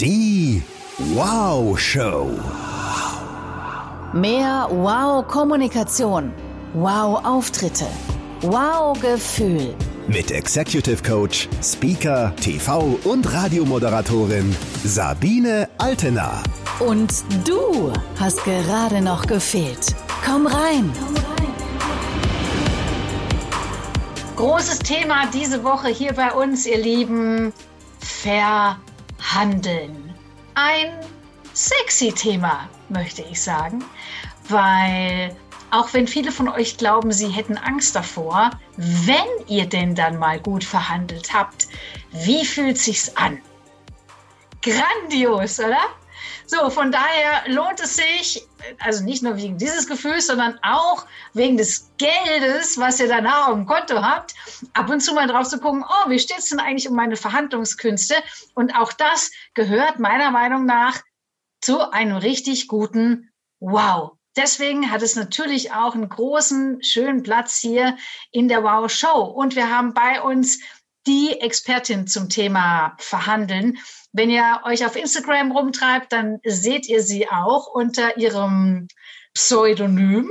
[0.00, 0.62] Die
[1.12, 2.30] Wow Show.
[4.14, 6.32] Mehr Wow-Kommunikation.
[6.72, 7.84] Wow-Auftritte.
[8.40, 9.74] Wow-Gefühl.
[10.08, 16.42] Mit Executive Coach, Speaker, TV und Radiomoderatorin Sabine Altena.
[16.78, 17.12] Und
[17.46, 19.94] du hast gerade noch gefehlt.
[20.24, 20.90] Komm rein.
[24.36, 27.52] Großes Thema diese Woche hier bei uns, ihr Lieben.
[29.30, 30.12] Verhandeln.
[30.56, 30.90] Ein
[31.52, 33.84] sexy Thema, möchte ich sagen,
[34.48, 35.36] weil
[35.70, 40.40] auch wenn viele von euch glauben, sie hätten Angst davor, wenn ihr denn dann mal
[40.40, 41.68] gut verhandelt habt,
[42.10, 43.40] wie fühlt sich's an?
[44.62, 45.78] Grandios, oder?
[46.50, 48.44] So, von daher lohnt es sich,
[48.80, 53.54] also nicht nur wegen dieses Gefühls, sondern auch wegen des Geldes, was ihr danach auf
[53.54, 54.34] dem Konto habt,
[54.72, 57.14] ab und zu mal drauf zu gucken, oh, wie steht es denn eigentlich um meine
[57.14, 58.16] Verhandlungskünste?
[58.54, 61.00] Und auch das gehört meiner Meinung nach
[61.60, 64.16] zu einem richtig guten Wow.
[64.36, 67.96] Deswegen hat es natürlich auch einen großen, schönen Platz hier
[68.32, 69.22] in der Wow Show.
[69.22, 70.58] Und wir haben bei uns
[71.06, 73.78] die Expertin zum Thema Verhandeln.
[74.12, 78.88] Wenn ihr euch auf Instagram rumtreibt, dann seht ihr sie auch unter ihrem
[79.34, 80.30] Pseudonym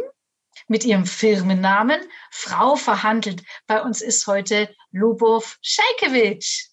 [0.67, 2.00] mit ihrem Firmennamen.
[2.31, 3.44] Frau verhandelt.
[3.67, 6.67] Bei uns ist heute Lubov Scheikewitsch.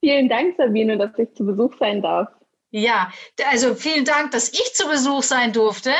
[0.00, 2.28] Vielen Dank, Sabine, dass ich zu Besuch sein darf.
[2.70, 3.12] Ja,
[3.50, 5.92] also vielen Dank, dass ich zu Besuch sein durfte,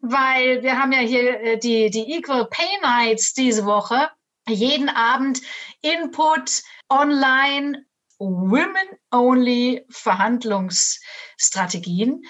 [0.00, 4.08] weil wir haben ja hier äh, die, die Equal Pay Nights diese Woche.
[4.48, 5.42] Jeden Abend
[5.82, 7.84] Input online
[8.18, 12.22] Women-Only Verhandlungsstrategien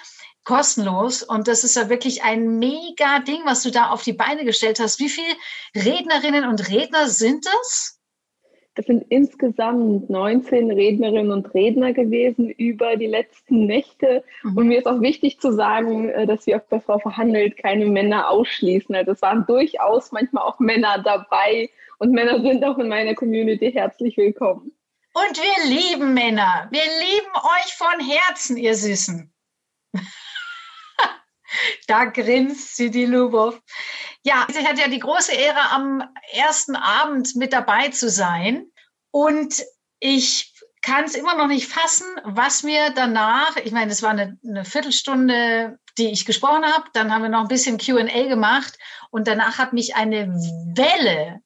[0.47, 1.23] kostenlos.
[1.23, 4.81] Und das ist ja wirklich ein mega Ding, was du da auf die Beine gestellt
[4.81, 5.01] hast.
[5.01, 5.35] Wie viele
[5.75, 7.97] Rednerinnen und Redner sind das?
[8.77, 14.23] Das sind insgesamt 19 Rednerinnen und Redner gewesen über die letzten Nächte.
[14.43, 14.57] Mhm.
[14.57, 17.87] Und mir ist auch wichtig zu sagen, äh, dass wir auch bei Frau Verhandelt keine
[17.87, 18.95] Männer ausschließen.
[18.95, 21.71] Also es waren durchaus manchmal auch Männer dabei.
[21.99, 24.76] Und Männer sind auch in meiner Community herzlich willkommen.
[25.17, 26.69] Und wir lieben Männer.
[26.71, 29.33] Wir lieben euch von Herzen, ihr Süßen.
[31.89, 33.59] da grinst sie, die Lubov.
[34.25, 38.67] Ja, sie hat ja die große Ehre, am ersten Abend mit dabei zu sein.
[39.11, 39.65] Und
[40.01, 44.39] ich kann es immer noch nicht fassen, was mir danach, ich meine, es war eine,
[44.47, 48.77] eine Viertelstunde, die ich gesprochen habe, dann haben wir noch ein bisschen QA gemacht
[49.09, 51.41] und danach hat mich eine Welle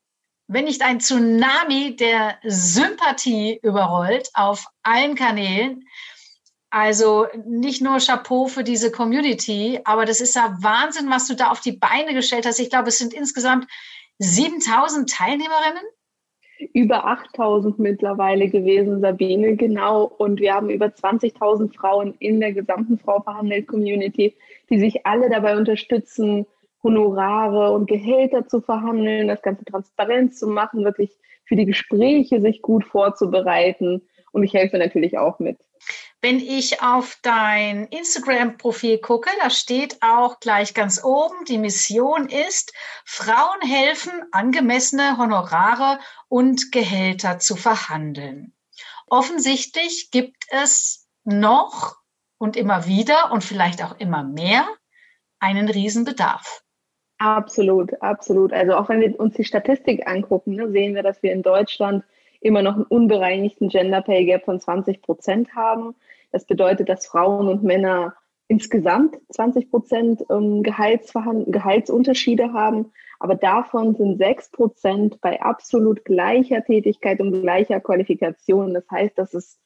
[0.52, 5.84] wenn nicht ein Tsunami der Sympathie überrollt auf allen Kanälen.
[6.70, 11.50] Also nicht nur Chapeau für diese Community, aber das ist ja Wahnsinn, was du da
[11.50, 12.58] auf die Beine gestellt hast.
[12.58, 13.68] Ich glaube, es sind insgesamt
[14.18, 15.84] 7000 Teilnehmerinnen.
[16.74, 20.04] Über 8000 mittlerweile gewesen, Sabine, genau.
[20.04, 24.34] Und wir haben über 20.000 Frauen in der gesamten Frau verhandelt Community,
[24.68, 26.46] die sich alle dabei unterstützen,
[26.82, 32.62] Honorare und Gehälter zu verhandeln, das Ganze transparent zu machen, wirklich für die Gespräche sich
[32.62, 34.02] gut vorzubereiten.
[34.32, 35.58] Und ich helfe natürlich auch mit.
[36.22, 42.72] Wenn ich auf dein Instagram-Profil gucke, da steht auch gleich ganz oben, die Mission ist,
[43.04, 45.98] Frauen helfen, angemessene Honorare
[46.28, 48.54] und Gehälter zu verhandeln.
[49.08, 51.96] Offensichtlich gibt es noch
[52.38, 54.68] und immer wieder und vielleicht auch immer mehr
[55.40, 56.62] einen Riesenbedarf.
[57.20, 58.50] Absolut, absolut.
[58.54, 62.02] Also auch wenn wir uns die Statistik angucken, ne, sehen wir, dass wir in Deutschland
[62.40, 65.94] immer noch einen unbereinigten Gender Pay Gap von 20 Prozent haben.
[66.32, 68.14] Das bedeutet, dass Frauen und Männer
[68.48, 72.90] insgesamt 20 Prozent ähm, Gehaltsunterschiede haben.
[73.18, 78.72] Aber davon sind 6 Prozent bei absolut gleicher Tätigkeit und gleicher Qualifikation.
[78.72, 79.60] Das heißt, dass es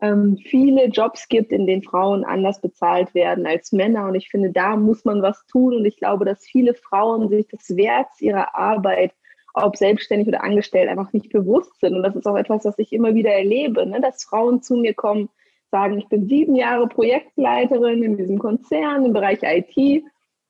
[0.00, 4.06] ähm, viele Jobs gibt, in denen Frauen anders bezahlt werden als Männer.
[4.06, 5.74] Und ich finde, da muss man was tun.
[5.74, 9.12] Und ich glaube, dass viele Frauen sich des Werts ihrer Arbeit,
[9.54, 11.94] ob selbstständig oder angestellt, einfach nicht bewusst sind.
[11.94, 14.00] Und das ist auch etwas, was ich immer wieder erlebe, ne?
[14.00, 15.30] dass Frauen zu mir kommen,
[15.70, 20.04] sagen, ich bin sieben Jahre Projektleiterin in diesem Konzern im Bereich IT.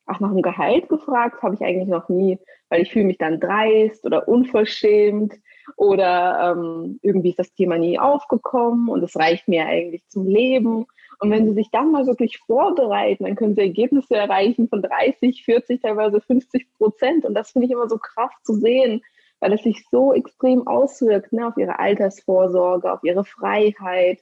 [0.07, 2.39] Auch nach dem Gehalt gefragt habe ich eigentlich noch nie,
[2.69, 5.35] weil ich fühle mich dann dreist oder unverschämt
[5.77, 10.87] oder ähm, irgendwie ist das Thema nie aufgekommen und es reicht mir eigentlich zum Leben.
[11.19, 15.45] Und wenn Sie sich dann mal wirklich vorbereiten, dann können Sie Ergebnisse erreichen von 30,
[15.45, 17.25] 40, teilweise 50 Prozent.
[17.25, 19.03] Und das finde ich immer so krass zu sehen,
[19.41, 24.21] weil es sich so extrem auswirkt ne, auf Ihre Altersvorsorge, auf Ihre Freiheit,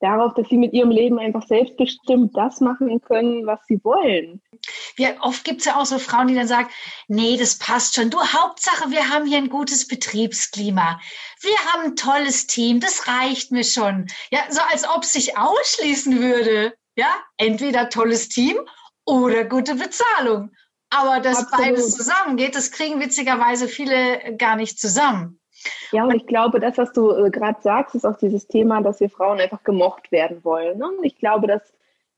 [0.00, 4.42] darauf, dass Sie mit Ihrem Leben einfach selbstbestimmt das machen können, was Sie wollen.
[4.96, 6.68] Wir, oft gibt es ja auch so Frauen, die dann sagen,
[7.08, 8.10] nee, das passt schon.
[8.10, 11.00] Du, Hauptsache, wir haben hier ein gutes Betriebsklima.
[11.40, 14.06] Wir haben ein tolles Team, das reicht mir schon.
[14.30, 16.74] Ja, so als ob es sich ausschließen würde.
[16.96, 18.56] Ja, entweder tolles Team
[19.04, 20.50] oder gute Bezahlung.
[20.90, 21.66] Aber dass Absolut.
[21.66, 25.40] beides zusammengeht, das kriegen witzigerweise viele gar nicht zusammen.
[25.92, 29.00] Ja, und ich glaube, das, was du äh, gerade sagst, ist auch dieses Thema, dass
[29.00, 30.78] wir Frauen einfach gemocht werden wollen.
[30.78, 30.88] Ne?
[30.88, 31.62] Und ich glaube, dass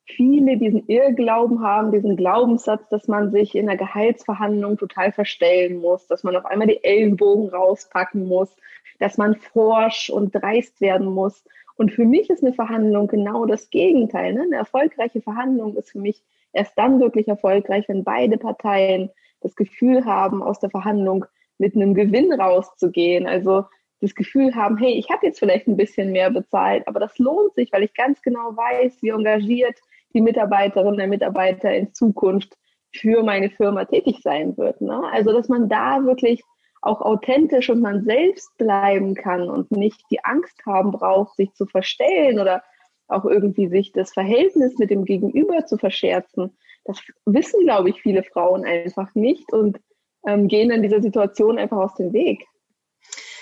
[0.06, 6.06] viele diesen Irrglauben haben, diesen Glaubenssatz, dass man sich in der Gehaltsverhandlung total verstellen muss,
[6.06, 8.54] dass man auf einmal die Ellenbogen rauspacken muss,
[8.98, 11.44] dass man forsch und dreist werden muss.
[11.76, 14.32] Und für mich ist eine Verhandlung genau das Gegenteil.
[14.32, 14.42] Ne?
[14.42, 19.10] Eine erfolgreiche Verhandlung ist für mich erst dann wirklich erfolgreich, wenn beide Parteien
[19.40, 21.26] das Gefühl haben, aus der Verhandlung
[21.58, 23.26] mit einem Gewinn rauszugehen.
[23.26, 23.64] Also
[24.00, 27.54] das Gefühl haben, hey, ich habe jetzt vielleicht ein bisschen mehr bezahlt, aber das lohnt
[27.54, 29.78] sich, weil ich ganz genau weiß, wie engagiert
[30.16, 32.56] die Mitarbeiterin, der Mitarbeiter in Zukunft
[32.90, 34.80] für meine Firma tätig sein wird.
[34.80, 35.02] Ne?
[35.12, 36.42] Also dass man da wirklich
[36.80, 41.66] auch authentisch und man selbst bleiben kann und nicht die Angst haben braucht, sich zu
[41.66, 42.62] verstellen oder
[43.08, 46.56] auch irgendwie sich das Verhältnis mit dem Gegenüber zu verscherzen.
[46.84, 49.78] Das wissen, glaube ich, viele Frauen einfach nicht und
[50.26, 52.46] ähm, gehen in dieser Situation einfach aus dem Weg.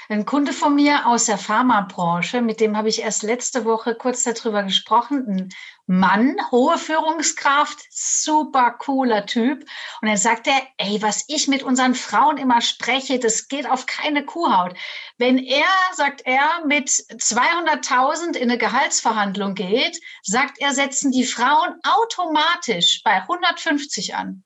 [0.09, 4.23] Ein Kunde von mir aus der Pharmabranche, mit dem habe ich erst letzte Woche kurz
[4.23, 5.49] darüber gesprochen, ein
[5.87, 9.67] Mann, hohe Führungskraft, super cooler Typ.
[10.01, 13.85] Und dann sagt er, ey, was ich mit unseren Frauen immer spreche, das geht auf
[13.85, 14.75] keine Kuhhaut.
[15.19, 21.75] Wenn er, sagt er, mit 200.000 in eine Gehaltsverhandlung geht, sagt er, setzen die Frauen
[21.83, 24.43] automatisch bei 150 an.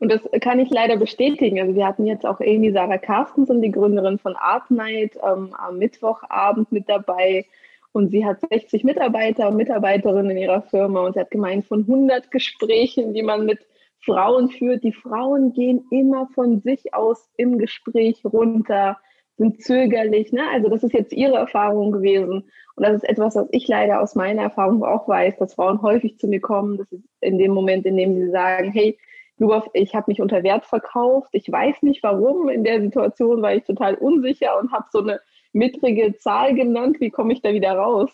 [0.00, 1.60] Und das kann ich leider bestätigen.
[1.60, 5.76] Also wir hatten jetzt auch Amy Sarah Carstensen, die Gründerin von Art Night, ähm, am
[5.78, 7.44] Mittwochabend mit dabei.
[7.92, 11.06] Und sie hat 60 Mitarbeiter und Mitarbeiterinnen in ihrer Firma.
[11.06, 13.60] Und sie hat gemeint, von 100 Gesprächen, die man mit
[14.00, 18.98] Frauen führt, die Frauen gehen immer von sich aus im Gespräch runter,
[19.36, 20.32] sind zögerlich.
[20.32, 20.42] Ne?
[20.52, 22.50] Also das ist jetzt ihre Erfahrung gewesen.
[22.76, 26.18] Und das ist etwas, was ich leider aus meiner Erfahrung auch weiß, dass Frauen häufig
[26.18, 26.76] zu mir kommen.
[26.76, 28.98] Das ist in dem Moment, in dem sie sagen, hey,
[29.38, 31.30] nur ich habe mich unter Wert verkauft.
[31.32, 32.48] Ich weiß nicht warum.
[32.48, 35.20] In der Situation war ich total unsicher und habe so eine
[35.58, 36.96] mittrige Zahl genannt.
[37.00, 38.10] Wie komme ich da wieder raus?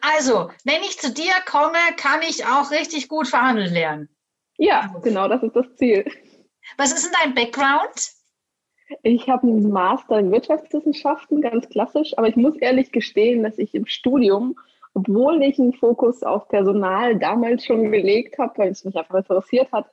[0.00, 4.08] Also, wenn ich zu dir komme, kann ich auch richtig gut verhandeln lernen.
[4.58, 6.04] Ja, genau, das ist das Ziel.
[6.76, 8.12] Was ist denn dein Background?
[9.02, 13.74] Ich habe einen Master in Wirtschaftswissenschaften, ganz klassisch, aber ich muss ehrlich gestehen, dass ich
[13.74, 14.56] im Studium,
[14.94, 19.72] obwohl ich einen Fokus auf Personal damals schon gelegt habe, weil es mich einfach interessiert
[19.72, 19.90] hat,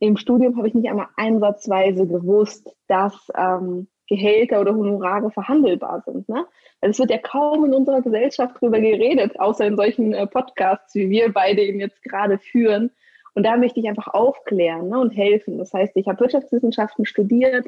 [0.00, 6.28] im Studium habe ich nicht einmal einsatzweise gewusst, dass ähm, Gehälter oder Honorare verhandelbar sind.
[6.28, 6.44] Ne?
[6.80, 10.94] Weil es wird ja kaum in unserer Gesellschaft darüber geredet, außer in solchen äh, Podcasts,
[10.94, 12.90] wie wir beide ihn jetzt gerade führen.
[13.34, 15.56] Und da möchte ich einfach aufklären ne, und helfen.
[15.56, 17.66] Das heißt, ich habe Wirtschaftswissenschaften studiert,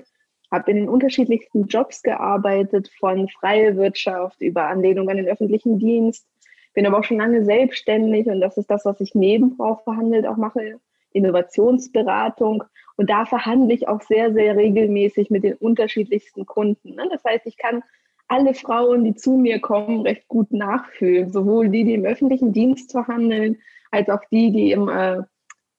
[0.50, 6.26] habe in den unterschiedlichsten Jobs gearbeitet, von freie Wirtschaft über Anlehnung an den öffentlichen Dienst,
[6.74, 10.26] bin aber auch schon lange selbstständig und das ist das, was ich neben Frau verhandelt
[10.26, 10.80] auch mache
[11.12, 12.64] Innovationsberatung.
[12.96, 16.94] Und da verhandle ich auch sehr, sehr regelmäßig mit den unterschiedlichsten Kunden.
[16.94, 17.08] Ne?
[17.10, 17.82] Das heißt, ich kann
[18.28, 21.30] alle Frauen, die zu mir kommen, recht gut nachfühlen.
[21.32, 23.58] Sowohl die, die im öffentlichen Dienst verhandeln,
[23.90, 25.18] als auch die, die im, äh,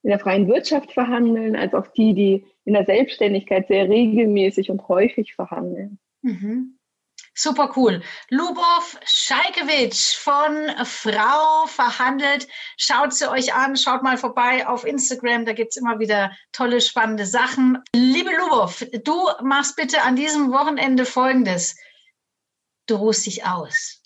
[0.04, 4.88] in der freien Wirtschaft verhandeln, als auch die, die in der Selbstständigkeit sehr regelmäßig und
[4.88, 6.00] häufig verhandeln.
[6.22, 6.75] Mhm.
[7.38, 8.02] Super cool.
[8.30, 12.48] Lubov Scheikewitsch von Frau verhandelt.
[12.78, 16.80] Schaut sie euch an, schaut mal vorbei auf Instagram, da gibt es immer wieder tolle,
[16.80, 17.78] spannende Sachen.
[17.94, 21.76] Liebe Lubov, du machst bitte an diesem Wochenende Folgendes.
[22.88, 24.02] Du ruhst dich aus.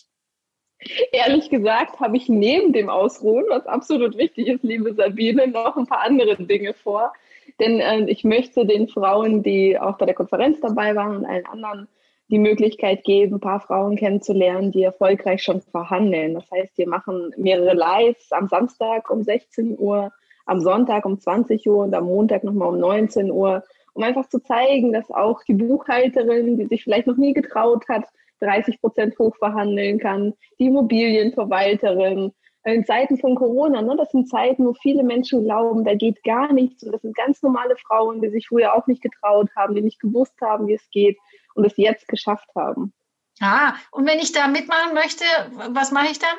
[1.11, 5.85] Ehrlich gesagt habe ich neben dem Ausruhen, was absolut wichtig ist, liebe Sabine, noch ein
[5.85, 7.13] paar andere Dinge vor.
[7.59, 11.45] Denn äh, ich möchte den Frauen, die auch bei der Konferenz dabei waren und allen
[11.45, 11.87] anderen
[12.29, 16.35] die Möglichkeit geben, ein paar Frauen kennenzulernen, die erfolgreich schon verhandeln.
[16.35, 20.11] Das heißt, wir machen mehrere Lives am Samstag um 16 Uhr,
[20.45, 24.39] am Sonntag um 20 Uhr und am Montag nochmal um 19 Uhr, um einfach zu
[24.39, 28.05] zeigen, dass auch die Buchhalterin, die sich vielleicht noch nie getraut hat,
[28.41, 32.31] 30 Prozent hochverhandeln kann, die Immobilienverwalterin.
[32.65, 36.53] In Zeiten von Corona, ne, das sind Zeiten, wo viele Menschen glauben, da geht gar
[36.53, 36.83] nichts.
[36.83, 39.99] Und das sind ganz normale Frauen, die sich früher auch nicht getraut haben, die nicht
[39.99, 41.17] gewusst haben, wie es geht
[41.55, 42.93] und es jetzt geschafft haben.
[43.41, 45.23] Ah, und wenn ich da mitmachen möchte,
[45.71, 46.37] was mache ich dann?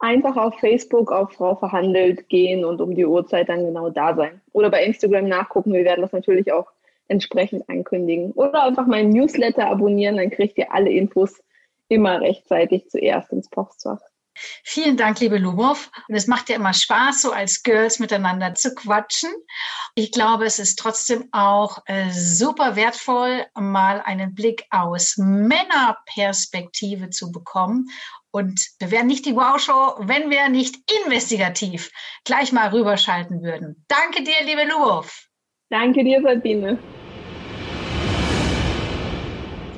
[0.00, 4.40] Einfach auf Facebook auf Frau verhandelt gehen und um die Uhrzeit dann genau da sein.
[4.52, 5.72] Oder bei Instagram nachgucken.
[5.72, 6.70] Wir werden das natürlich auch
[7.08, 8.32] entsprechend ankündigen.
[8.32, 11.42] Oder einfach meinen Newsletter abonnieren, dann kriegt ihr alle Infos
[11.88, 14.00] immer rechtzeitig zuerst ins Postfach.
[14.64, 15.90] Vielen Dank, liebe Lubov.
[16.08, 19.30] Und es macht ja immer Spaß, so als Girls miteinander zu quatschen.
[19.94, 27.32] Ich glaube, es ist trotzdem auch äh, super wertvoll, mal einen Blick aus Männerperspektive zu
[27.32, 27.88] bekommen.
[28.30, 31.90] Und wir wären nicht die Wow-Show, wenn wir nicht investigativ
[32.24, 33.84] gleich mal rüberschalten würden.
[33.88, 35.28] Danke dir, liebe Lubov.
[35.70, 36.78] Danke dir, Sabine.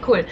[0.07, 0.26] Cool.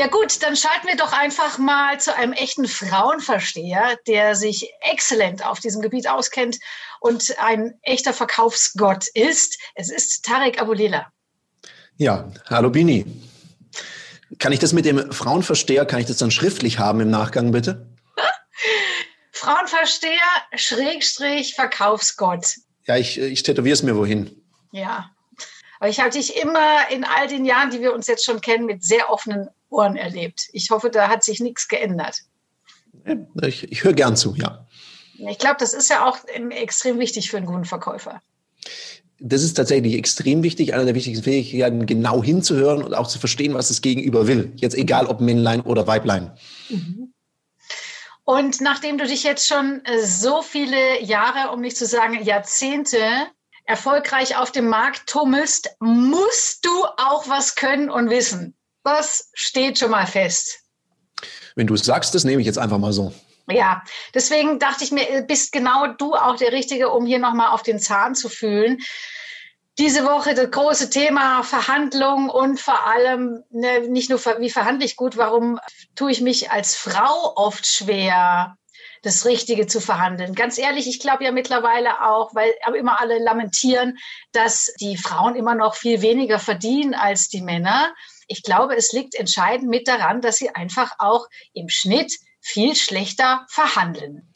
[0.00, 5.44] Ja gut, dann schalten wir doch einfach mal zu einem echten Frauenversteher, der sich exzellent
[5.44, 6.56] auf diesem Gebiet auskennt
[7.00, 9.58] und ein echter Verkaufsgott ist.
[9.74, 11.12] Es ist Tarek Abulela.
[11.98, 13.04] Ja, hallo Bini.
[14.38, 17.86] Kann ich das mit dem Frauenversteher, kann ich das dann schriftlich haben im Nachgang, bitte?
[19.32, 20.16] Frauenversteher,
[20.54, 22.54] Schrägstrich, Verkaufsgott.
[22.86, 24.42] Ja, ich, ich tätowiere es mir wohin.
[24.72, 25.10] Ja.
[25.80, 28.66] Aber ich habe dich immer in all den Jahren, die wir uns jetzt schon kennen,
[28.66, 30.48] mit sehr offenen Ohren erlebt.
[30.52, 32.18] Ich hoffe, da hat sich nichts geändert.
[33.42, 34.66] Ich, ich höre gern zu, ja.
[35.28, 36.18] Ich glaube, das ist ja auch
[36.50, 38.20] extrem wichtig für einen guten Verkäufer.
[39.18, 43.54] Das ist tatsächlich extrem wichtig, eine der wichtigsten Fähigkeiten, genau hinzuhören und auch zu verstehen,
[43.54, 44.52] was das Gegenüber will.
[44.56, 46.30] Jetzt egal, ob Männlein oder Weiblein.
[46.68, 47.14] Mhm.
[48.24, 52.98] Und nachdem du dich jetzt schon so viele Jahre, um nicht zu sagen Jahrzehnte,
[53.70, 58.56] erfolgreich auf dem Markt tummelst, musst du auch was können und wissen.
[58.82, 60.58] Das steht schon mal fest.
[61.54, 63.14] Wenn du es sagst, das nehme ich jetzt einfach mal so.
[63.48, 67.62] Ja, deswegen dachte ich mir, bist genau du auch der Richtige, um hier nochmal auf
[67.62, 68.78] den Zahn zu fühlen.
[69.78, 74.96] Diese Woche das große Thema Verhandlung und vor allem ne, nicht nur, wie verhandle ich
[74.96, 75.60] gut, warum
[75.94, 78.56] tue ich mich als Frau oft schwer,
[79.02, 80.34] das Richtige zu verhandeln.
[80.34, 83.98] Ganz ehrlich, ich glaube ja mittlerweile auch, weil immer alle lamentieren,
[84.32, 87.94] dass die Frauen immer noch viel weniger verdienen als die Männer.
[88.26, 93.46] Ich glaube, es liegt entscheidend mit daran, dass sie einfach auch im Schnitt viel schlechter
[93.48, 94.30] verhandeln.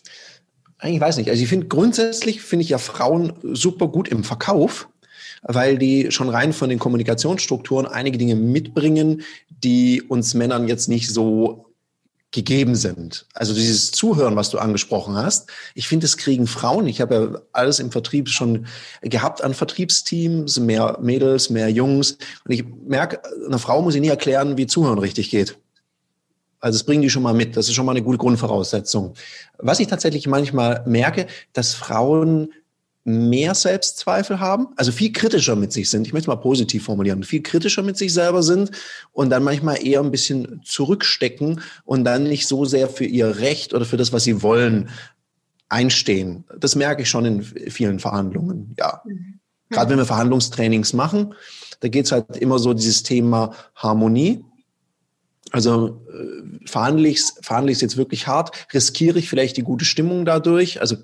[0.83, 1.30] Ich weiß nicht.
[1.30, 4.88] Also ich finde grundsätzlich finde ich ja Frauen super gut im Verkauf,
[5.42, 11.11] weil die schon rein von den Kommunikationsstrukturen einige Dinge mitbringen, die uns Männern jetzt nicht
[11.11, 11.74] so
[12.35, 13.26] gegeben sind.
[13.33, 15.49] Also dieses Zuhören, was du angesprochen hast.
[15.75, 16.88] Ich finde, es kriegen Frauen.
[16.88, 18.67] Ich habe ja alles im Vertrieb schon
[19.03, 22.19] gehabt an Vertriebsteams, mehr Mädels, mehr Jungs.
[22.45, 25.57] Und ich merke, einer Frau muss ich nie erklären, wie Zuhören richtig geht.
[26.59, 27.57] Also das bringen die schon mal mit.
[27.57, 29.14] Das ist schon mal eine gute Grundvoraussetzung.
[29.59, 32.53] Was ich tatsächlich manchmal merke, dass Frauen
[33.04, 37.42] mehr Selbstzweifel haben, also viel kritischer mit sich sind, ich möchte mal positiv formulieren, viel
[37.42, 38.70] kritischer mit sich selber sind
[39.12, 43.75] und dann manchmal eher ein bisschen zurückstecken und dann nicht so sehr für ihr Recht
[43.75, 44.88] oder für das, was sie wollen,
[45.68, 46.44] einstehen.
[46.58, 49.02] Das merke ich schon in vielen Verhandlungen, ja.
[49.04, 49.40] Mhm.
[49.70, 51.34] Gerade wenn wir Verhandlungstrainings machen,
[51.80, 54.44] da geht es halt immer so dieses Thema Harmonie.
[55.50, 60.80] Also äh, verhandle ich es jetzt wirklich hart, riskiere ich vielleicht die gute Stimmung dadurch,
[60.80, 60.96] also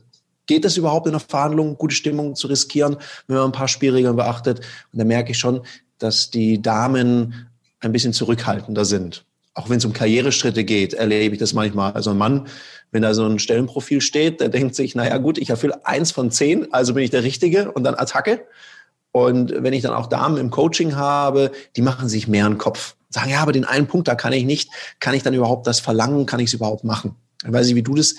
[0.50, 2.96] geht es überhaupt in einer Verhandlung, gute Stimmung zu riskieren,
[3.28, 4.58] wenn man ein paar Spielregeln beachtet?
[4.92, 5.60] Und da merke ich schon,
[5.98, 7.46] dass die Damen
[7.78, 9.24] ein bisschen zurückhaltender sind.
[9.54, 11.92] Auch wenn es um Karriereschritte geht, erlebe ich das manchmal.
[11.92, 12.48] Also ein Mann,
[12.90, 16.32] wenn da so ein Stellenprofil steht, der denkt sich, naja gut, ich erfülle eins von
[16.32, 18.44] zehn, also bin ich der Richtige und dann Attacke.
[19.12, 22.96] Und wenn ich dann auch Damen im Coaching habe, die machen sich mehr einen Kopf.
[23.08, 24.68] Sagen, ja, aber den einen Punkt, da kann ich nicht.
[24.98, 26.26] Kann ich dann überhaupt das verlangen?
[26.26, 27.14] Kann ich es überhaupt machen?
[27.44, 28.16] Ich weiß nicht, wie du das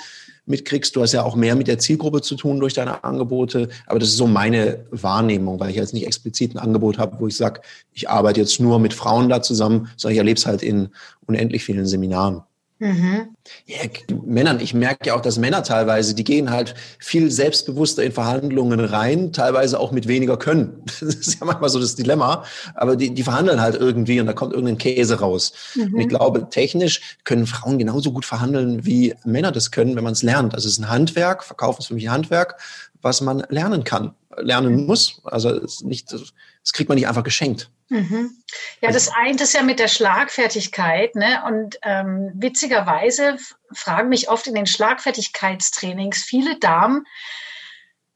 [0.51, 0.96] mitkriegst.
[0.96, 3.70] Du hast ja auch mehr mit der Zielgruppe zu tun durch deine Angebote.
[3.88, 7.27] Aber das ist so meine Wahrnehmung, weil ich jetzt nicht explizit ein Angebot habe, wo
[7.27, 7.62] ich sage,
[7.93, 10.89] ich arbeite jetzt nur mit Frauen da zusammen, sondern ich erlebe es halt in
[11.25, 12.43] unendlich vielen Seminaren.
[12.81, 13.35] Mhm.
[13.67, 13.77] Ja,
[14.25, 18.79] Männern, ich merke ja auch, dass Männer teilweise, die gehen halt viel selbstbewusster in Verhandlungen
[18.79, 20.83] rein, teilweise auch mit weniger Können.
[21.01, 24.33] Das ist ja manchmal so das Dilemma, aber die, die verhandeln halt irgendwie und da
[24.33, 25.53] kommt irgendein Käse raus.
[25.75, 25.93] Mhm.
[25.93, 30.13] Und ich glaube, technisch können Frauen genauso gut verhandeln, wie Männer das können, wenn man
[30.13, 30.55] es lernt.
[30.55, 32.59] Also es ist ein Handwerk, Verkaufen ist für mich ein Handwerk,
[33.03, 35.21] was man lernen kann, lernen muss.
[35.23, 37.69] Also es nicht, das kriegt man nicht einfach geschenkt.
[37.89, 38.31] Mhm.
[38.79, 41.15] Ja, das eint es ja mit der Schlagfertigkeit.
[41.15, 41.43] Ne?
[41.45, 43.38] Und ähm, witzigerweise
[43.73, 47.05] fragen mich oft in den Schlagfertigkeitstrainings viele Damen,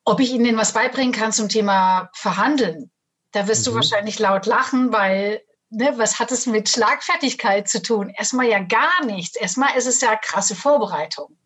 [0.06, 2.92] ob ich ihnen was beibringen kann zum Thema Verhandeln.
[3.32, 3.72] Da wirst mhm.
[3.72, 8.14] du wahrscheinlich laut lachen, weil ne, was hat es mit Schlagfertigkeit zu tun?
[8.18, 9.36] Erstmal ja gar nichts.
[9.36, 11.38] Erstmal ist es ja krasse Vorbereitung.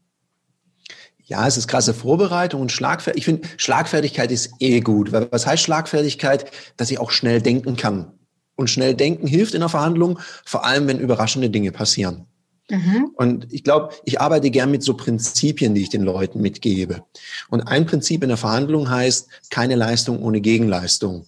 [1.29, 3.17] Ja, es ist krasse Vorbereitung und Schlagfertigkeit.
[3.17, 5.11] Ich finde, Schlagfertigkeit ist eh gut.
[5.11, 6.51] Was heißt Schlagfertigkeit?
[6.75, 8.11] Dass ich auch schnell denken kann.
[8.55, 12.25] Und schnell denken hilft in der Verhandlung, vor allem wenn überraschende Dinge passieren.
[12.71, 13.11] Mhm.
[13.15, 17.03] Und ich glaube, ich arbeite gern mit so Prinzipien, die ich den Leuten mitgebe.
[17.49, 21.27] Und ein Prinzip in der Verhandlung heißt, keine Leistung ohne Gegenleistung.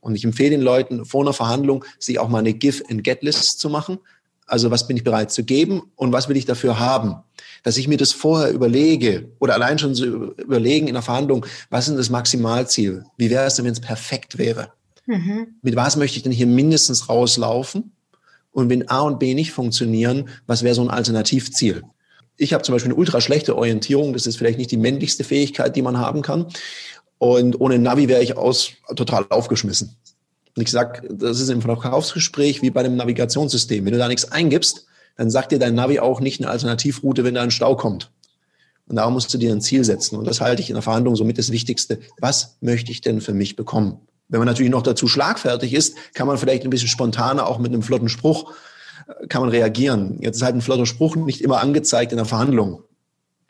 [0.00, 3.98] Und ich empfehle den Leuten vor einer Verhandlung, sich auch mal eine Give-and-Get-List zu machen.
[4.46, 7.16] Also was bin ich bereit zu geben und was will ich dafür haben?
[7.66, 11.88] Dass ich mir das vorher überlege oder allein schon so überlegen in der Verhandlung, was
[11.88, 13.02] ist das Maximalziel?
[13.16, 14.68] Wie wäre es denn, wenn es perfekt wäre?
[15.06, 15.48] Mhm.
[15.62, 17.90] Mit was möchte ich denn hier mindestens rauslaufen?
[18.52, 21.82] Und wenn A und B nicht funktionieren, was wäre so ein Alternativziel?
[22.36, 24.12] Ich habe zum Beispiel eine ultra schlechte Orientierung.
[24.12, 26.46] Das ist vielleicht nicht die männlichste Fähigkeit, die man haben kann.
[27.18, 29.96] Und ohne Navi wäre ich aus, total aufgeschmissen.
[30.56, 33.84] Und ich sag, das ist im Verkaufsgespräch wie bei einem Navigationssystem.
[33.84, 37.34] Wenn du da nichts eingibst, dann sagt dir dein Navi auch nicht eine Alternativroute, wenn
[37.34, 38.10] da ein Stau kommt.
[38.88, 40.16] Und darum musst du dir ein Ziel setzen.
[40.16, 41.98] Und das halte ich in der Verhandlung somit das Wichtigste.
[42.20, 43.98] Was möchte ich denn für mich bekommen?
[44.28, 47.72] Wenn man natürlich noch dazu schlagfertig ist, kann man vielleicht ein bisschen spontaner auch mit
[47.72, 48.52] einem flotten Spruch
[49.06, 50.18] äh, kann man reagieren.
[50.20, 52.82] Jetzt ist halt ein flotter Spruch nicht immer angezeigt in der Verhandlung.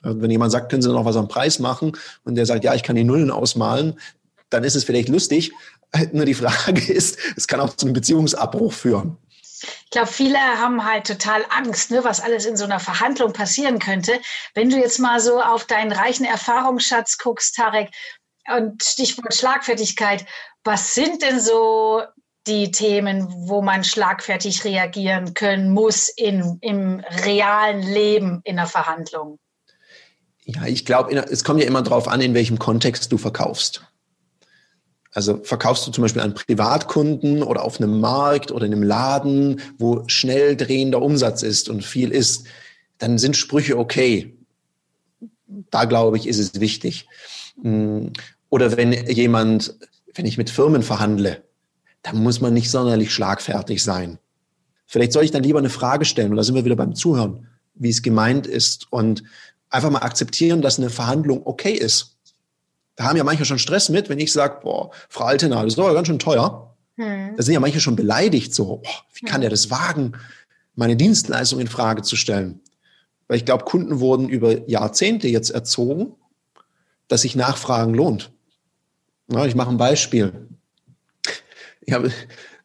[0.02, 1.92] Wenn jemand sagt, können Sie noch was am Preis machen
[2.24, 3.94] und der sagt, ja, ich kann die Nullen ausmalen,
[4.50, 5.52] dann ist es vielleicht lustig.
[6.12, 9.16] Nur die Frage ist, es kann auch zu einem Beziehungsabbruch führen.
[9.62, 13.78] Ich glaube, viele haben halt total Angst, ne, was alles in so einer Verhandlung passieren
[13.78, 14.20] könnte.
[14.54, 17.90] Wenn du jetzt mal so auf deinen reichen Erfahrungsschatz guckst, Tarek,
[18.48, 20.24] und Stichwort Schlagfertigkeit,
[20.64, 22.02] was sind denn so
[22.46, 29.38] die Themen, wo man schlagfertig reagieren können muss in, im realen Leben in der Verhandlung?
[30.44, 33.84] Ja, ich glaube, es kommt ja immer darauf an, in welchem Kontext du verkaufst.
[35.16, 39.62] Also verkaufst du zum Beispiel an Privatkunden oder auf einem Markt oder in einem Laden,
[39.78, 42.44] wo schnell drehender Umsatz ist und viel ist,
[42.98, 44.36] dann sind Sprüche okay.
[45.70, 47.08] Da glaube ich, ist es wichtig.
[47.62, 48.12] Hm,
[48.50, 49.74] oder wenn jemand,
[50.14, 51.44] wenn ich mit Firmen verhandle,
[52.02, 54.18] dann muss man nicht sonderlich schlagfertig sein.
[54.84, 57.46] Vielleicht soll ich dann lieber eine Frage stellen, und da sind wir wieder beim Zuhören,
[57.74, 59.22] wie es gemeint ist und
[59.70, 62.15] einfach mal akzeptieren, dass eine Verhandlung okay ist.
[62.96, 65.78] Da haben ja manche schon Stress mit, wenn ich sage, boah, Frau Altena, das ist
[65.78, 66.74] doch ganz schön teuer.
[66.96, 67.36] Hm.
[67.36, 70.12] Da sind ja manche schon beleidigt, so, boah, wie kann der das wagen,
[70.74, 72.60] meine Dienstleistung in Frage zu stellen?
[73.28, 76.14] Weil ich glaube, Kunden wurden über Jahrzehnte jetzt erzogen,
[77.08, 78.32] dass sich Nachfragen lohnt.
[79.30, 80.48] Ja, ich mache ein Beispiel.
[81.82, 82.14] Ich, habe, ich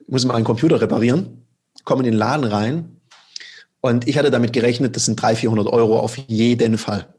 [0.07, 1.45] muss mal einen Computer reparieren,
[1.83, 3.01] komme in den Laden rein
[3.81, 7.13] und ich hatte damit gerechnet, das sind 300, 400 Euro auf jeden Fall.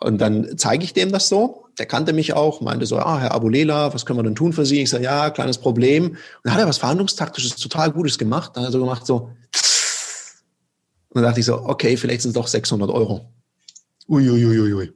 [0.00, 1.66] Und dann zeige ich dem das so.
[1.78, 4.66] Der kannte mich auch, meinte so, ah, Herr Abulela, was können wir denn tun für
[4.66, 4.82] Sie?
[4.82, 6.10] Ich sage, ja, kleines Problem.
[6.10, 8.52] Und dann hat er was Verhandlungstaktisches, total Gutes gemacht.
[8.54, 9.30] Dann hat er so gemacht, so.
[11.10, 13.32] Und dann dachte ich so, okay, vielleicht sind es doch 600 Euro.
[14.08, 14.46] Uiuiuiui.
[14.46, 14.92] Ui, ui, ui.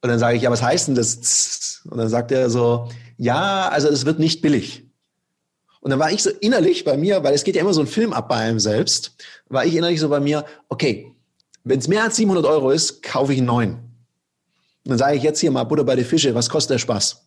[0.00, 1.82] Und dann sage ich, ja, was heißt denn das?
[1.90, 4.88] Und dann sagt er so, ja, also es wird nicht billig.
[5.80, 7.86] Und dann war ich so innerlich bei mir, weil es geht ja immer so ein
[7.86, 9.16] Film ab bei einem selbst,
[9.48, 11.12] war ich innerlich so bei mir, okay,
[11.64, 13.87] wenn es mehr als 700 Euro ist, kaufe ich einen neuen.
[14.88, 17.22] Und dann sage ich jetzt hier mal Butter bei den Fische, was kostet der Spaß?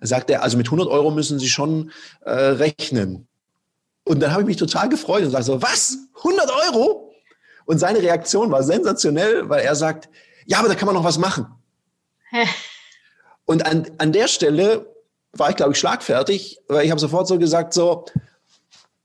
[0.00, 3.28] Dann sagt er, also mit 100 Euro müssen Sie schon äh, rechnen.
[4.02, 5.96] Und dann habe ich mich total gefreut und sage so, was?
[6.16, 7.14] 100 Euro?
[7.66, 10.08] Und seine Reaktion war sensationell, weil er sagt,
[10.46, 11.46] ja, aber da kann man noch was machen.
[13.44, 14.92] und an, an der Stelle
[15.34, 18.06] war ich, glaube ich, schlagfertig, weil ich habe sofort so gesagt, so,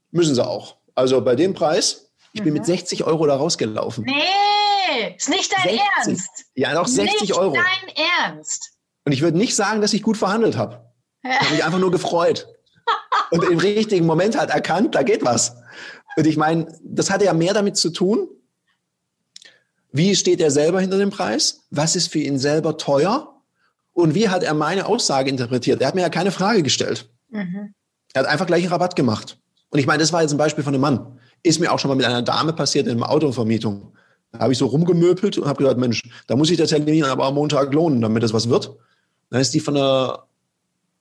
[0.09, 0.77] müssen Sie auch.
[0.95, 2.45] Also bei dem Preis, ich mhm.
[2.45, 4.05] bin mit 60 Euro da rausgelaufen.
[4.05, 4.13] Nee
[5.17, 5.81] ist nicht dein 60.
[5.97, 6.45] Ernst.
[6.55, 7.53] Ja, noch 60 nicht Euro.
[7.53, 8.71] dein Ernst.
[9.05, 10.85] Und ich würde nicht sagen, dass ich gut verhandelt habe.
[11.23, 12.47] Ich habe mich einfach nur gefreut.
[13.31, 15.55] Und im richtigen Moment hat erkannt, da geht was.
[16.15, 18.27] Und ich meine, das hatte ja mehr damit zu tun,
[19.91, 21.65] wie steht er selber hinter dem Preis?
[21.71, 23.41] Was ist für ihn selber teuer?
[23.93, 25.81] Und wie hat er meine Aussage interpretiert?
[25.81, 27.09] Er hat mir ja keine Frage gestellt.
[27.29, 27.73] Mhm.
[28.13, 29.39] Er hat einfach gleich einen Rabatt gemacht.
[29.69, 31.18] Und ich meine, das war jetzt ein Beispiel von einem Mann.
[31.43, 33.93] Ist mir auch schon mal mit einer Dame passiert in einer Autovermietung.
[34.31, 37.25] Da habe ich so rumgemöpelt und habe gesagt, Mensch, da muss sich der Termin aber
[37.25, 38.75] am Montag lohnen, damit das was wird.
[39.29, 40.23] Dann ist die von der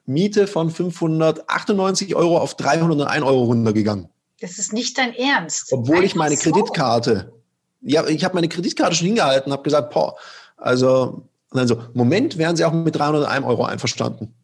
[0.07, 4.09] Miete von 598 Euro auf 301 Euro runtergegangen.
[4.41, 5.73] Das ist nicht dein Ernst.
[5.73, 6.51] Obwohl Einfach ich meine so.
[6.51, 7.33] Kreditkarte,
[7.81, 10.17] ja, ich habe meine Kreditkarte schon hingehalten, habe gesagt, boah,
[10.57, 14.35] also, und dann so, Moment, wären Sie auch mit 301 Euro einverstanden.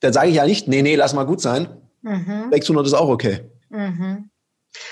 [0.00, 1.68] Dann sage ich ja nicht, nee, nee, lass mal gut sein.
[2.02, 2.48] Mhm.
[2.50, 3.50] 600 ist auch okay.
[3.74, 4.30] Mhm.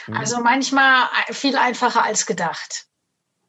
[0.06, 0.16] Mhm.
[0.16, 2.86] Also manchmal viel einfacher als gedacht.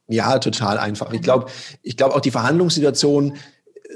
[0.07, 1.11] Ja, total einfach.
[1.13, 1.49] Ich glaube,
[1.81, 3.37] ich glaube auch die Verhandlungssituation,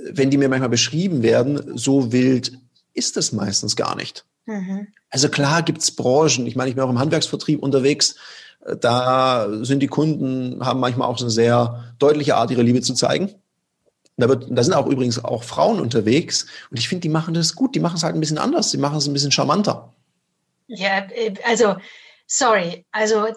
[0.09, 2.57] wenn die mir manchmal beschrieben werden, so wild
[2.93, 4.25] ist es meistens gar nicht.
[4.45, 4.87] Mhm.
[5.09, 8.15] Also klar gibt es Branchen, ich meine, ich bin auch im Handwerksvertrieb unterwegs,
[8.81, 12.93] da sind die Kunden, haben manchmal auch so eine sehr deutliche Art, ihre Liebe zu
[12.93, 13.33] zeigen.
[14.17, 17.53] Da, wird, da sind auch übrigens auch Frauen unterwegs und ich finde, die machen das
[17.53, 19.93] gut, die machen es halt ein bisschen anders, die machen es ein bisschen charmanter.
[20.67, 21.77] Ja, äh, also
[22.25, 23.27] sorry, also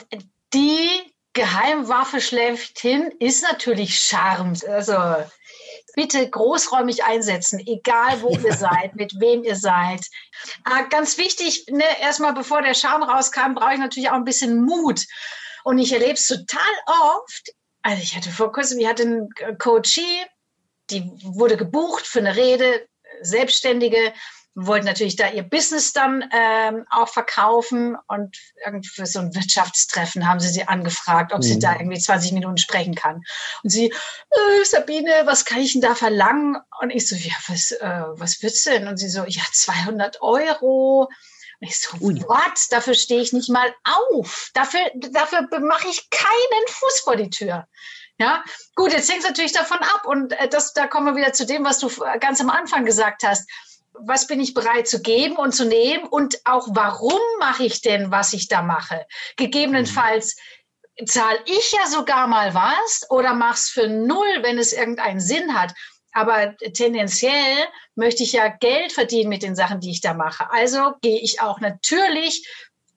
[0.52, 0.88] die
[1.32, 4.54] Geheimwaffe schlechthin ist natürlich Charme.
[4.68, 4.96] Also
[5.94, 10.04] bitte großräumig einsetzen, egal wo ihr seid, mit wem ihr seid.
[10.64, 14.62] Ah, ganz wichtig, ne, erstmal bevor der Charme rauskam, brauche ich natürlich auch ein bisschen
[14.64, 15.04] Mut.
[15.64, 17.52] Und ich erlebe es total oft.
[17.82, 20.24] Also ich hatte vor kurzem, ich hatte einen Coachie,
[20.90, 22.86] die wurde gebucht für eine Rede,
[23.22, 24.12] Selbstständige,
[24.54, 28.36] wollten natürlich da ihr Business dann ähm, auch verkaufen und
[28.84, 31.42] für so ein Wirtschaftstreffen haben sie sie angefragt, ob mhm.
[31.42, 33.22] sie da irgendwie 20 Minuten sprechen kann.
[33.62, 36.56] Und sie, äh, Sabine, was kann ich denn da verlangen?
[36.80, 38.88] Und ich so, ja, was, äh, was du denn?
[38.88, 41.08] Und sie so, ja, 200 Euro.
[41.60, 42.66] Und ich so, what?
[42.70, 44.50] Dafür stehe ich nicht mal auf.
[44.54, 44.80] Dafür,
[45.12, 47.68] dafür mache ich keinen Fuß vor die Tür.
[48.18, 50.06] Ja, gut, jetzt hängt es natürlich davon ab.
[50.06, 53.22] Und äh, das, da kommen wir wieder zu dem, was du ganz am Anfang gesagt
[53.22, 53.48] hast
[54.02, 58.10] was bin ich bereit zu geben und zu nehmen und auch warum mache ich denn,
[58.10, 59.06] was ich da mache.
[59.36, 60.36] Gegebenenfalls
[61.06, 65.72] zahle ich ja sogar mal was oder mach's für null, wenn es irgendeinen Sinn hat.
[66.12, 67.56] Aber tendenziell
[67.94, 70.50] möchte ich ja Geld verdienen mit den Sachen, die ich da mache.
[70.50, 72.46] Also gehe ich auch natürlich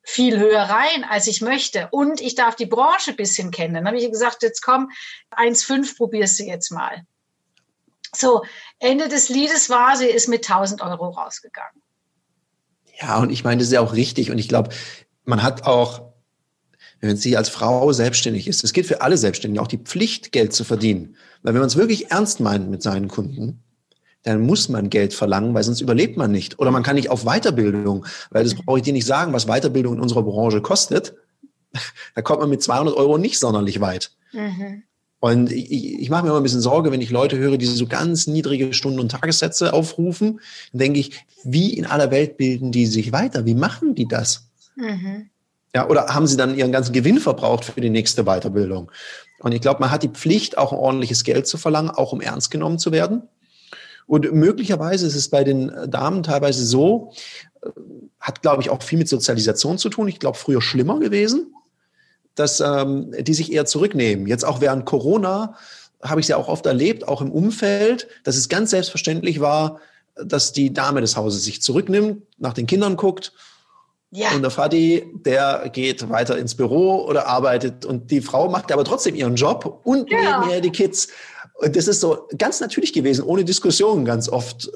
[0.04, 1.88] viel höher rein, als ich möchte.
[1.92, 3.76] Und ich darf die Branche bisschen kennen.
[3.76, 4.92] Dann habe ich gesagt, jetzt komm,
[5.32, 7.06] 1,5 probierst du jetzt mal.
[8.16, 8.44] So,
[8.80, 11.82] Ende des Liedes war, sie ist mit 1000 Euro rausgegangen.
[13.02, 14.32] Ja, und ich meine, das ist ja auch richtig.
[14.32, 14.70] Und ich glaube,
[15.26, 16.14] man hat auch,
[17.00, 20.54] wenn sie als Frau selbstständig ist, es geht für alle Selbstständigen auch die Pflicht, Geld
[20.54, 21.16] zu verdienen.
[21.42, 23.64] Weil wenn man es wirklich ernst meint mit seinen Kunden,
[24.24, 26.60] dann muss man Geld verlangen, weil sonst überlebt man nicht.
[26.60, 29.96] Oder man kann nicht auf Weiterbildung, weil das brauche ich dir nicht sagen, was Weiterbildung
[29.96, 31.16] in unserer Branche kostet.
[32.14, 34.12] Da kommt man mit 200 Euro nicht sonderlich weit.
[34.32, 34.84] Mhm.
[35.24, 37.88] Und ich, ich mache mir immer ein bisschen Sorge, wenn ich Leute höre, die so
[37.88, 40.42] ganz niedrige Stunden- und Tagessätze aufrufen,
[40.74, 43.46] dann denke ich, wie in aller Welt bilden die sich weiter?
[43.46, 44.50] Wie machen die das?
[44.76, 45.30] Mhm.
[45.74, 48.92] Ja, oder haben sie dann ihren ganzen Gewinn verbraucht für die nächste Weiterbildung?
[49.40, 52.20] Und ich glaube, man hat die Pflicht, auch ein ordentliches Geld zu verlangen, auch um
[52.20, 53.22] ernst genommen zu werden.
[54.08, 57.14] Und möglicherweise ist es bei den Damen teilweise so,
[57.62, 57.70] äh,
[58.20, 60.10] hat, glaube ich, auch viel mit Sozialisation zu tun.
[60.10, 61.54] Ich glaube, früher schlimmer gewesen
[62.36, 64.28] dass ähm, die sich eher zurücknehmen.
[64.28, 65.56] Jetzt auch während Corona
[66.02, 69.80] habe ich es ja auch oft erlebt, auch im Umfeld, dass es ganz selbstverständlich war,
[70.16, 73.34] dass die Dame des Hauses sich zurücknimmt, nach den Kindern guckt.
[74.12, 74.32] Ja.
[74.36, 78.84] Und der Vati, der geht weiter ins Büro oder arbeitet und die Frau macht aber
[78.84, 80.40] trotzdem ihren Job und ja.
[80.40, 81.08] nebenher die Kids.
[81.56, 84.70] Und das ist so ganz natürlich gewesen, ohne Diskussion ganz oft.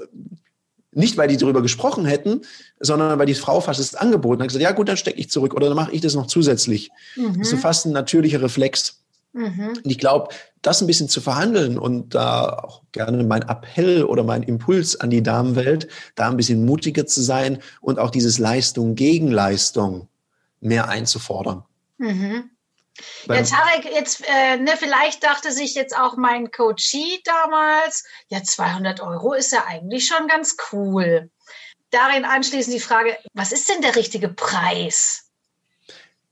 [0.97, 2.41] Nicht, weil die darüber gesprochen hätten,
[2.79, 4.47] sondern weil die Frau fast das angeboten hat.
[4.47, 6.89] gesagt, ja gut, dann stecke ich zurück oder dann mache ich das noch zusätzlich.
[7.15, 7.37] Mhm.
[7.37, 9.03] Das ist fast ein natürlicher Reflex.
[9.31, 9.73] Mhm.
[9.83, 10.33] Und ich glaube,
[10.63, 15.11] das ein bisschen zu verhandeln und da auch gerne mein Appell oder mein Impuls an
[15.11, 20.07] die Damenwelt, da ein bisschen mutiger zu sein und auch dieses Leistung gegen Leistung
[20.61, 21.63] mehr einzufordern.
[21.99, 22.49] Mhm.
[23.27, 29.01] Ja, Tarek, jetzt, äh, ne, vielleicht dachte sich jetzt auch mein Coachie damals, ja, 200
[29.01, 31.29] Euro ist ja eigentlich schon ganz cool.
[31.91, 35.29] Darin anschließend die Frage, was ist denn der richtige Preis?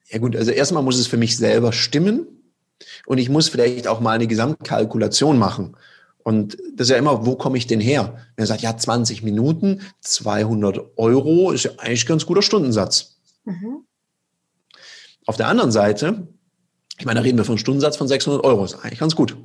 [0.08, 2.54] Ja gut, also erstmal muss es für mich selber stimmen
[3.06, 5.78] und ich muss vielleicht auch mal eine Gesamtkalkulation machen.
[6.24, 8.26] Und das ist ja immer, wo komme ich denn her?
[8.36, 13.18] Wenn er sagt, ja, 20 Minuten, 200 Euro ist ja eigentlich ein ganz guter Stundensatz.
[13.44, 13.86] Mhm.
[15.28, 16.28] Auf der anderen Seite
[16.98, 18.62] ich meine, da reden wir von einem Stundensatz von 600 Euro.
[18.62, 19.38] Das ist eigentlich ganz gut.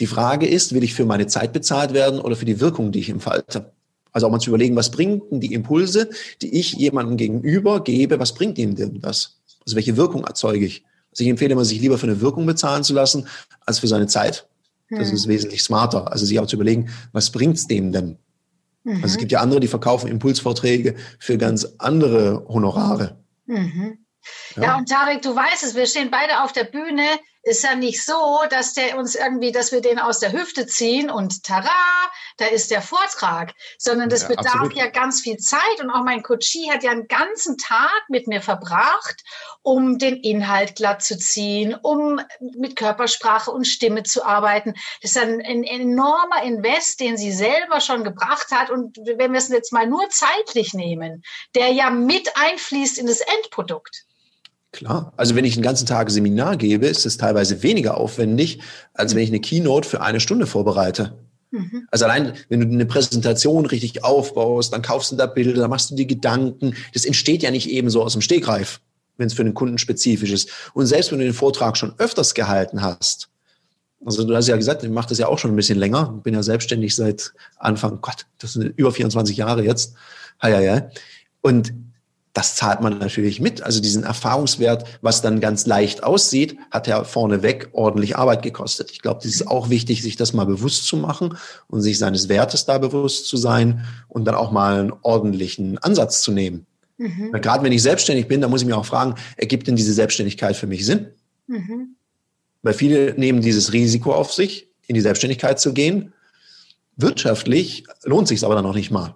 [0.00, 3.00] Die Frage ist, will ich für meine Zeit bezahlt werden oder für die Wirkung, die
[3.00, 3.72] ich entfalte?
[4.12, 6.10] Also auch mal zu überlegen, was bringt denn die Impulse,
[6.42, 9.40] die ich jemandem gegenüber gebe, was bringt ihm denn das?
[9.64, 10.84] Also welche Wirkung erzeuge ich?
[11.10, 13.26] Also ich empfehle immer, sich lieber für eine Wirkung bezahlen zu lassen,
[13.64, 14.46] als für seine Zeit.
[14.90, 15.32] Das ist hm.
[15.32, 16.12] wesentlich smarter.
[16.12, 18.18] Also sich auch zu überlegen, was bringt's dem denn?
[18.84, 18.94] Mhm.
[18.96, 19.18] Also es mhm.
[19.20, 23.16] gibt ja andere, die verkaufen Impulsvorträge für ganz andere Honorare.
[23.46, 23.98] Mhm.
[24.56, 24.62] Ja.
[24.62, 27.04] ja, und Tarek, du weißt es, wir stehen beide auf der Bühne.
[27.42, 31.10] Ist ja nicht so, dass der uns irgendwie, dass wir den aus der Hüfte ziehen
[31.10, 31.70] und tara,
[32.38, 34.76] da ist der Vortrag, sondern das ja, bedarf absolut.
[34.76, 35.80] ja ganz viel Zeit.
[35.80, 39.22] Und auch mein Coachie hat ja einen ganzen Tag mit mir verbracht,
[39.62, 44.74] um den Inhalt glatt zu ziehen, um mit Körpersprache und Stimme zu arbeiten.
[45.02, 48.70] Das ist ein, ein enormer Invest, den sie selber schon gebracht hat.
[48.70, 51.22] Und wenn wir es jetzt mal nur zeitlich nehmen,
[51.54, 54.04] der ja mit einfließt in das Endprodukt.
[54.76, 55.14] Klar.
[55.16, 58.60] Also wenn ich einen ganzen Tag Seminar gebe, ist es teilweise weniger aufwendig,
[58.92, 61.16] als wenn ich eine Keynote für eine Stunde vorbereite.
[61.50, 61.88] Mhm.
[61.90, 65.90] Also allein, wenn du eine Präsentation richtig aufbaust, dann kaufst du da Bilder, dann machst
[65.90, 66.74] du die Gedanken.
[66.92, 68.82] Das entsteht ja nicht eben so aus dem Stegreif,
[69.16, 70.50] wenn es für den Kunden spezifisch ist.
[70.74, 73.30] Und selbst wenn du den Vortrag schon öfters gehalten hast,
[74.04, 76.34] also du hast ja gesagt, ich mache das ja auch schon ein bisschen länger, bin
[76.34, 79.94] ja selbstständig seit Anfang, Gott, das sind über 24 Jahre jetzt.
[80.42, 80.90] Ja, ja, ja.
[81.40, 81.72] Und
[82.36, 83.62] das zahlt man natürlich mit.
[83.62, 88.90] Also diesen Erfahrungswert, was dann ganz leicht aussieht, hat ja vorneweg ordentlich Arbeit gekostet.
[88.90, 92.28] Ich glaube, das ist auch wichtig, sich das mal bewusst zu machen und sich seines
[92.28, 96.66] Wertes da bewusst zu sein und dann auch mal einen ordentlichen Ansatz zu nehmen.
[96.98, 97.32] Mhm.
[97.32, 100.56] Gerade wenn ich selbstständig bin, da muss ich mir auch fragen, ergibt denn diese Selbstständigkeit
[100.56, 101.06] für mich Sinn?
[101.46, 101.96] Mhm.
[102.60, 106.12] Weil viele nehmen dieses Risiko auf sich, in die Selbstständigkeit zu gehen.
[106.96, 109.14] Wirtschaftlich lohnt sich aber dann noch nicht mal.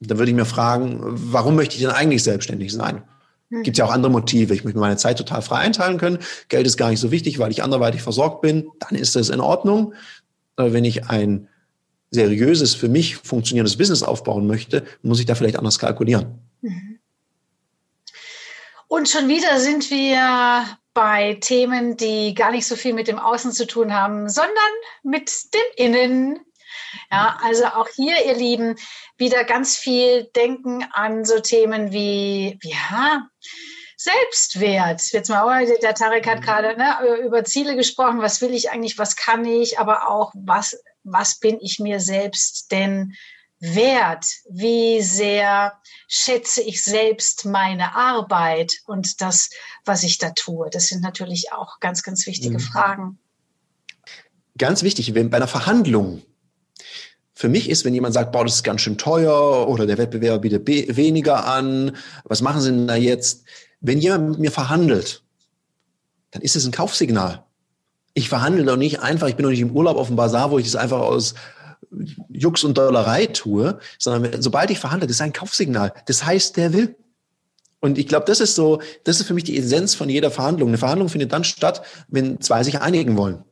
[0.00, 3.02] Da würde ich mir fragen, warum möchte ich denn eigentlich selbstständig sein?
[3.50, 3.62] Hm.
[3.62, 4.54] Gibt es ja auch andere Motive.
[4.54, 6.18] Ich möchte meine Zeit total frei einteilen können.
[6.48, 8.68] Geld ist gar nicht so wichtig, weil ich anderweitig versorgt bin.
[8.80, 9.94] Dann ist das in Ordnung.
[10.56, 11.48] Aber wenn ich ein
[12.10, 16.38] seriöses, für mich funktionierendes Business aufbauen möchte, muss ich da vielleicht anders kalkulieren.
[16.62, 16.98] Mhm.
[18.88, 23.52] Und schon wieder sind wir bei Themen, die gar nicht so viel mit dem Außen
[23.52, 24.54] zu tun haben, sondern
[25.02, 26.40] mit dem Innen.
[27.10, 28.76] Ja, also auch hier, ihr Lieben,
[29.16, 33.28] wieder ganz viel denken an so Themen wie, ja,
[34.00, 35.10] Selbstwert.
[35.10, 38.22] Jetzt mal, der Tarek hat gerade ne, über Ziele gesprochen.
[38.22, 38.96] Was will ich eigentlich?
[38.96, 39.80] Was kann ich?
[39.80, 43.14] Aber auch, was, was bin ich mir selbst denn
[43.58, 44.24] wert?
[44.48, 49.50] Wie sehr schätze ich selbst meine Arbeit und das,
[49.84, 50.70] was ich da tue?
[50.70, 52.62] Das sind natürlich auch ganz, ganz wichtige mhm.
[52.62, 53.18] Fragen.
[54.56, 56.22] Ganz wichtig, wenn bei einer Verhandlung
[57.38, 60.40] für mich ist, wenn jemand sagt, boah, das ist ganz schön teuer oder der Wettbewerber
[60.40, 63.44] bietet weniger an, was machen Sie denn da jetzt?
[63.80, 65.22] Wenn jemand mit mir verhandelt,
[66.32, 67.44] dann ist es ein Kaufsignal.
[68.12, 70.58] Ich verhandle doch nicht einfach, ich bin doch nicht im Urlaub auf dem Bazar, wo
[70.58, 71.36] ich das einfach aus
[72.28, 75.92] Jux und Dollerei tue, sondern sobald ich verhandle, das ist ein Kaufsignal.
[76.06, 76.96] Das heißt, der will.
[77.78, 80.70] Und ich glaube, das ist so, das ist für mich die Essenz von jeder Verhandlung.
[80.70, 83.44] Eine Verhandlung findet dann statt, wenn zwei sich einigen wollen.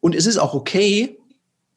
[0.00, 1.17] Und es ist auch okay,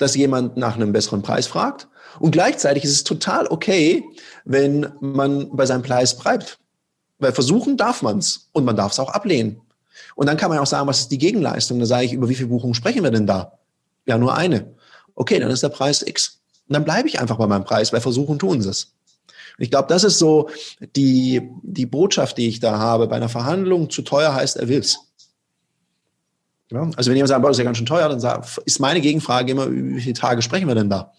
[0.02, 1.88] dass jemand nach einem besseren Preis fragt.
[2.20, 4.04] Und gleichzeitig ist es total okay,
[4.46, 6.60] wenn man bei seinem Preis bleibt.
[7.20, 9.62] Weil versuchen darf man es und man darf es auch ablehnen.
[10.16, 11.80] Und dann kann man auch sagen, was ist die Gegenleistung?
[11.80, 13.60] Da sage ich, über wie viele Buchungen sprechen wir denn da?
[14.06, 14.74] Ja, nur eine.
[15.16, 16.42] Okay, dann ist der Preis X.
[16.68, 18.94] Und dann bleibe ich einfach bei meinem Preis, weil versuchen tun sie es.
[19.58, 20.50] Und ich glaube, das ist so
[20.96, 23.08] die, die Botschaft, die ich da habe.
[23.08, 25.11] Bei einer Verhandlung zu teuer heißt, er will's.
[26.72, 26.90] Ja?
[26.96, 29.72] Also wenn jemand sagt, das ist ja ganz schön teuer, dann ist meine Gegenfrage immer,
[29.72, 31.14] wie viele Tage sprechen wir denn da?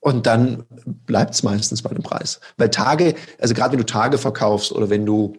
[0.00, 0.64] Und dann
[1.06, 2.40] bleibt es meistens bei dem Preis.
[2.56, 5.34] Weil Tage, also gerade wenn du Tage verkaufst oder wenn du,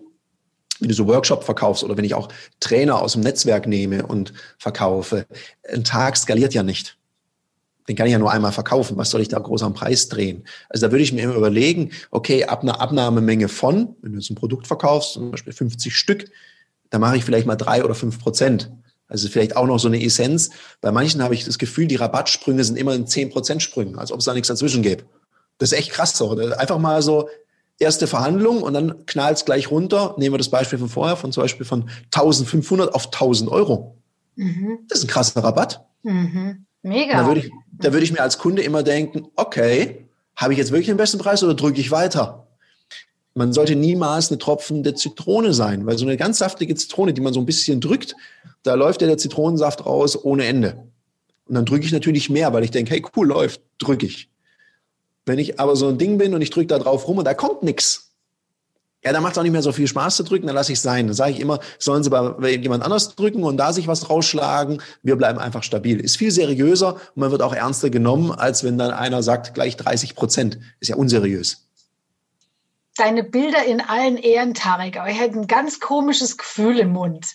[0.79, 2.27] wenn du so Workshop verkaufst oder wenn ich auch
[2.59, 5.25] Trainer aus dem Netzwerk nehme und verkaufe,
[5.71, 6.97] ein Tag skaliert ja nicht.
[7.87, 8.97] Den kann ich ja nur einmal verkaufen.
[8.97, 10.43] Was soll ich da groß am Preis drehen?
[10.69, 14.29] Also da würde ich mir immer überlegen, okay, ab einer Abnahmemenge von, wenn du jetzt
[14.29, 16.25] ein Produkt verkaufst, zum Beispiel 50 Stück,
[16.91, 18.71] da mache ich vielleicht mal drei oder fünf Prozent.
[19.09, 20.51] Also vielleicht auch noch so eine Essenz.
[20.81, 24.19] Bei manchen habe ich das Gefühl, die Rabattsprünge sind immer in 10% Sprüngen, als ob
[24.19, 25.03] es da nichts dazwischen gäbe.
[25.57, 26.37] Das ist echt krass so.
[26.37, 27.27] Einfach mal so
[27.79, 30.15] erste Verhandlung und dann knallt es gleich runter.
[30.17, 33.97] Nehmen wir das Beispiel von vorher, von zum Beispiel von 1500 auf 1000 Euro.
[34.35, 34.79] Mhm.
[34.87, 35.85] Das ist ein krasser Rabatt.
[36.03, 36.65] Mhm.
[36.83, 37.21] Mega.
[37.21, 40.71] Da würde ich, da würde ich mir als Kunde immer denken, okay, habe ich jetzt
[40.71, 42.47] wirklich den besten Preis oder drücke ich weiter?
[43.39, 47.33] Man sollte niemals eine tropfende Zitrone sein, weil so eine ganz saftige Zitrone, die man
[47.33, 48.13] so ein bisschen drückt,
[48.63, 50.89] da läuft ja der Zitronensaft raus ohne Ende.
[51.45, 54.29] Und dann drücke ich natürlich mehr, weil ich denke, hey, cool, läuft, drücke ich.
[55.25, 57.33] Wenn ich aber so ein Ding bin und ich drücke da drauf rum und da
[57.33, 58.11] kommt nichts,
[59.05, 60.79] ja, dann macht es auch nicht mehr so viel Spaß zu drücken, dann lasse ich
[60.79, 61.07] es sein.
[61.07, 64.81] Dann sage ich immer, sollen sie bei jemand anders drücken und da sich was rausschlagen.
[65.01, 66.01] Wir bleiben einfach stabil.
[66.01, 69.77] Ist viel seriöser und man wird auch ernster genommen, als wenn dann einer sagt, gleich
[69.77, 70.59] 30 Prozent.
[70.81, 71.68] Ist ja unseriös
[72.99, 77.27] deine Bilder in allen Ehren, Tarek, aber ich hätte ein ganz komisches Gefühl im Mund.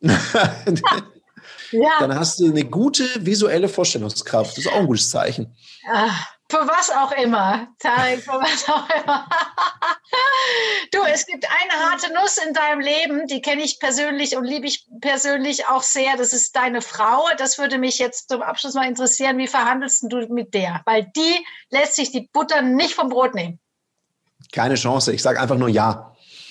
[0.00, 1.90] ja.
[1.98, 4.52] Dann hast du eine gute visuelle Vorstellungskraft.
[4.52, 5.56] Das ist auch ein gutes Zeichen.
[5.90, 9.28] Ach, für was auch immer, Tarek, für was auch immer.
[10.92, 14.66] du, es gibt eine harte Nuss in deinem Leben, die kenne ich persönlich und liebe
[14.66, 16.16] ich persönlich auch sehr.
[16.16, 17.26] Das ist deine Frau.
[17.36, 19.36] Das würde mich jetzt zum Abschluss mal interessieren.
[19.36, 20.80] Wie verhandelst du mit der?
[20.86, 23.60] Weil die lässt sich die Butter nicht vom Brot nehmen.
[24.52, 25.12] Keine Chance.
[25.12, 26.16] Ich sage einfach nur ja.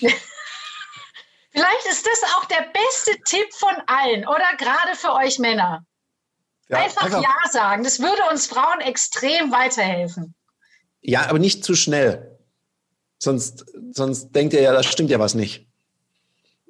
[1.50, 5.84] Vielleicht ist das auch der beste Tipp von allen, oder gerade für euch Männer.
[6.68, 7.82] Ja, einfach, einfach Ja sagen.
[7.82, 10.34] Das würde uns Frauen extrem weiterhelfen.
[11.00, 12.38] Ja, aber nicht zu schnell.
[13.18, 15.66] Sonst, sonst denkt ihr ja, das stimmt ja was nicht.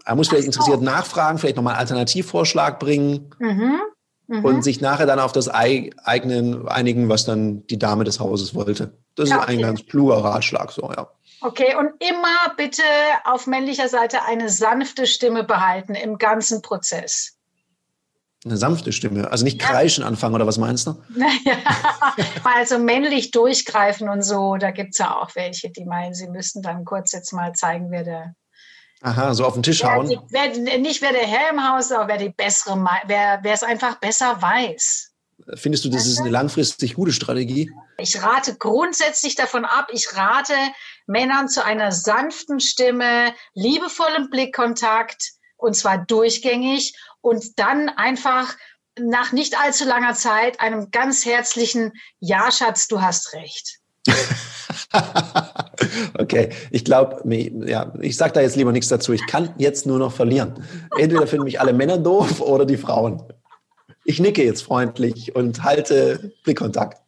[0.05, 3.81] Er muss vielleicht interessiert nachfragen, vielleicht nochmal einen Alternativvorschlag bringen mhm.
[4.29, 4.45] Mhm.
[4.45, 8.97] und sich nachher dann auf das eigene einigen, was dann die Dame des Hauses wollte.
[9.17, 11.11] Das ja, ist ein ganz kluger Ratschlag, so, ja.
[11.41, 12.83] Okay, und immer bitte
[13.25, 17.39] auf männlicher Seite eine sanfte Stimme behalten im ganzen Prozess.
[18.45, 19.69] Eine sanfte Stimme, also nicht ja.
[19.69, 20.95] kreischen anfangen oder was meinst du?
[21.15, 21.57] Naja,
[22.45, 26.63] also männlich durchgreifen und so, da gibt es ja auch welche, die meinen, sie müssten
[26.63, 28.35] dann kurz jetzt mal zeigen, wer der.
[29.01, 30.09] Aha, so auf den Tisch wer hauen.
[30.09, 33.53] Die, wer, nicht wer der Herr im Haus ist, aber wer die bessere, wer, wer
[33.53, 35.13] es einfach besser weiß.
[35.55, 37.71] Findest du, das ist eine langfristig gute Strategie?
[38.01, 39.89] Ich rate grundsätzlich davon ab.
[39.93, 40.55] Ich rate
[41.07, 48.55] Männern zu einer sanften Stimme, liebevollem Blickkontakt, und zwar durchgängig und dann einfach
[49.01, 53.79] nach nicht allzu langer Zeit einem ganz herzlichen Ja, Schatz, du hast recht.
[56.19, 57.21] okay, ich glaube,
[57.67, 59.13] ja, ich sage da jetzt lieber nichts dazu.
[59.13, 60.65] Ich kann jetzt nur noch verlieren.
[60.97, 63.23] Entweder finden mich alle Männer doof oder die Frauen.
[64.05, 67.03] Ich nicke jetzt freundlich und halte Blickkontakt.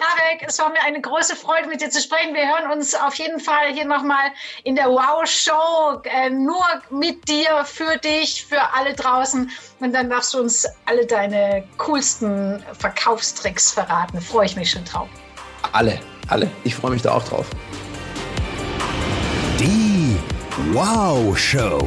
[0.00, 2.34] Tarek, es war mir eine große Freude, mit dir zu sprechen.
[2.34, 4.32] Wir hören uns auf jeden Fall hier nochmal
[4.64, 9.50] in der Wow-Show, äh, nur mit dir, für dich, für alle draußen.
[9.80, 14.20] Und dann darfst du uns alle deine coolsten Verkaufstricks verraten.
[14.22, 15.08] Freue ich mich schon drauf.
[15.72, 16.50] Alle, alle.
[16.64, 17.46] Ich freue mich da auch drauf.
[19.58, 20.18] Die
[20.72, 21.86] Wow-Show.